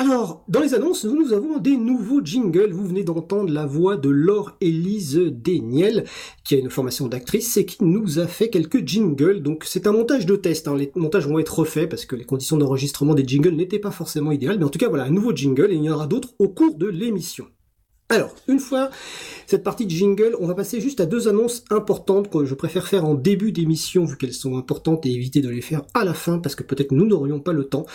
[0.00, 2.72] Alors, dans les annonces, nous avons des nouveaux jingles.
[2.72, 6.04] Vous venez d'entendre la voix de Laure Élise Deniel,
[6.42, 9.42] qui a une formation d'actrice et qui nous a fait quelques jingles.
[9.42, 10.68] Donc c'est un montage de test.
[10.68, 10.76] Hein.
[10.78, 14.32] Les montages vont être refaits parce que les conditions d'enregistrement des jingles n'étaient pas forcément
[14.32, 14.58] idéales.
[14.58, 16.48] Mais en tout cas, voilà, un nouveau jingle et il y en aura d'autres au
[16.48, 17.44] cours de l'émission.
[18.10, 18.90] Alors, une fois
[19.46, 22.86] cette partie de jingle, on va passer juste à deux annonces importantes que je préfère
[22.86, 26.14] faire en début d'émission vu qu'elles sont importantes et éviter de les faire à la
[26.14, 27.86] fin parce que peut-être nous n'aurions pas le temps.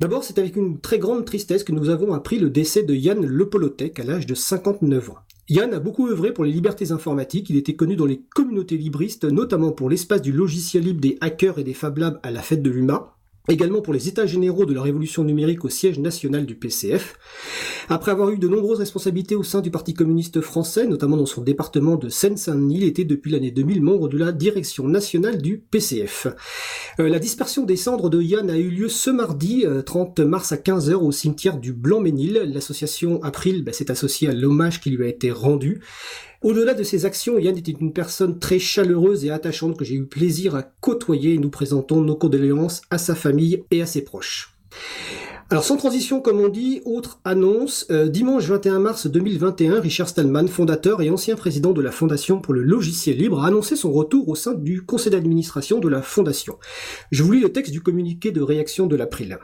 [0.00, 3.24] D'abord, c'est avec une très grande tristesse que nous avons appris le décès de Yann
[3.24, 5.18] Lepolotec à l'âge de 59 ans.
[5.48, 9.24] Yann a beaucoup œuvré pour les libertés informatiques, il était connu dans les communautés libristes,
[9.24, 12.62] notamment pour l'espace du logiciel libre des hackers et des Fab Labs à la fête
[12.62, 13.16] de l'UMA
[13.48, 17.16] également pour les états généraux de la révolution numérique au siège national du PCF.
[17.92, 21.42] Après avoir eu de nombreuses responsabilités au sein du Parti communiste français, notamment dans son
[21.42, 26.28] département de Seine-Saint-Denis, il était depuis l'année 2000 membre de la direction nationale du PCF.
[27.00, 30.52] Euh, la dispersion des cendres de Yann a eu lieu ce mardi 30 euh, mars
[30.52, 32.34] à 15h au cimetière du Blanc-Ménil.
[32.54, 35.80] L'association April bah, s'est associée à l'hommage qui lui a été rendu.
[36.42, 40.06] Au-delà de ses actions, Yann était une personne très chaleureuse et attachante que j'ai eu
[40.06, 44.54] plaisir à côtoyer et nous présentons nos condoléances à sa famille et à ses proches.
[45.52, 50.46] Alors sans transition comme on dit, autre annonce, euh, dimanche 21 mars 2021, Richard Stallman,
[50.46, 54.28] fondateur et ancien président de la Fondation pour le logiciel libre, a annoncé son retour
[54.28, 56.56] au sein du conseil d'administration de la Fondation.
[57.10, 59.40] Je vous lis le texte du communiqué de réaction de l'April.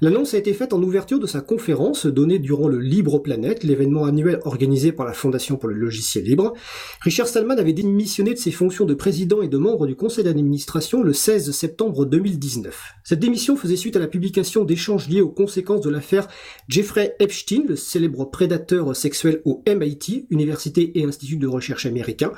[0.00, 4.06] L'annonce a été faite en ouverture de sa conférence donnée durant le Libre Planète, l'événement
[4.06, 6.54] annuel organisé par la Fondation pour le logiciel libre.
[7.02, 11.02] Richard Stallman avait démissionné de ses fonctions de président et de membre du conseil d'administration
[11.02, 12.94] le 16 septembre 2019.
[13.04, 16.28] Cette démission faisait suite à la publication d'échanges liés au de l'affaire
[16.68, 22.32] Jeffrey Epstein, le célèbre prédateur sexuel au MIT, Université et Institut de recherche américain.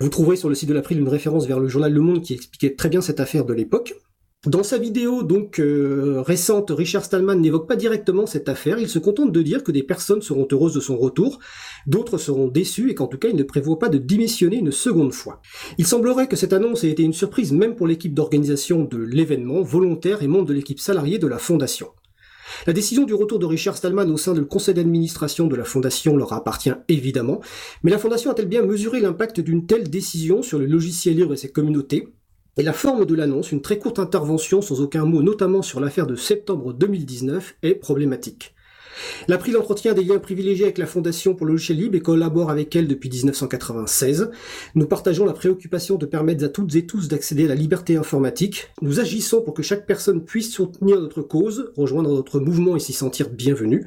[0.00, 2.34] Vous trouverez sur le site de l'April une référence vers le journal Le Monde qui
[2.34, 3.94] expliquait très bien cette affaire de l'époque.
[4.44, 8.98] Dans sa vidéo donc euh, récente, Richard Stallman n'évoque pas directement cette affaire, il se
[8.98, 11.38] contente de dire que des personnes seront heureuses de son retour,
[11.86, 15.12] d'autres seront déçues et qu'en tout cas il ne prévoit pas de démissionner une seconde
[15.12, 15.40] fois.
[15.78, 19.62] Il semblerait que cette annonce ait été une surprise même pour l'équipe d'organisation de l'événement,
[19.62, 21.90] volontaire et membre de l'équipe salariée de la fondation.
[22.66, 26.16] La décision du retour de Richard Stallman au sein du conseil d'administration de la Fondation
[26.16, 27.40] leur appartient évidemment,
[27.82, 31.36] mais la Fondation a-t-elle bien mesuré l'impact d'une telle décision sur le logiciel libre et
[31.36, 32.08] ses communautés?
[32.58, 36.06] Et la forme de l'annonce, une très courte intervention sans aucun mot, notamment sur l'affaire
[36.06, 38.54] de septembre 2019, est problématique.
[39.28, 42.74] L'April entretient des liens privilégiés avec la Fondation pour le logiciel libre et collabore avec
[42.76, 44.30] elle depuis 1996.
[44.74, 48.68] Nous partageons la préoccupation de permettre à toutes et tous d'accéder à la liberté informatique.
[48.80, 52.92] Nous agissons pour que chaque personne puisse soutenir notre cause, rejoindre notre mouvement et s'y
[52.92, 53.86] sentir bienvenue.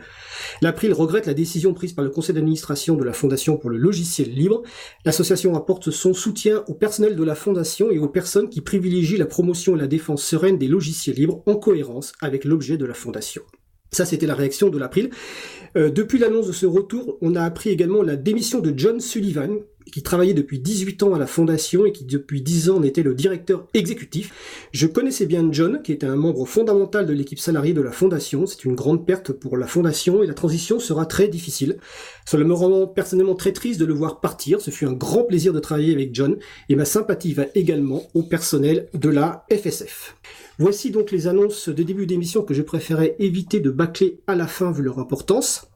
[0.62, 4.32] L'April regrette la décision prise par le conseil d'administration de la Fondation pour le logiciel
[4.32, 4.64] libre.
[5.06, 9.26] L'association apporte son soutien au personnel de la Fondation et aux personnes qui privilégient la
[9.26, 13.44] promotion et la défense sereine des logiciels libres en cohérence avec l'objet de la Fondation.
[13.92, 15.10] Ça, c'était la réaction de l'April.
[15.78, 19.60] Euh, depuis l'annonce de ce retour, on a appris également la démission de John Sullivan,
[19.92, 23.04] qui travaillait depuis 18 ans à la fondation et qui depuis 10 ans en était
[23.04, 24.68] le directeur exécutif.
[24.72, 28.46] Je connaissais bien John, qui était un membre fondamental de l'équipe salariée de la fondation.
[28.46, 31.78] C'est une grande perte pour la fondation et la transition sera très difficile.
[32.26, 34.62] Cela me rend personnellement très triste de le voir partir.
[34.62, 36.38] Ce fut un grand plaisir de travailler avec John
[36.70, 40.16] et ma sympathie va également au personnel de la FSF.
[40.58, 44.48] Voici donc les annonces de début d'émission que je préférais éviter de bâcler à la
[44.48, 45.68] fin vu leur importance.